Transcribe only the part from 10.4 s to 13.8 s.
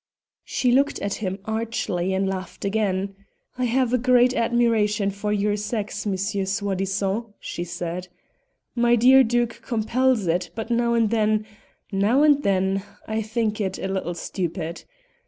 but now and then now and then I think it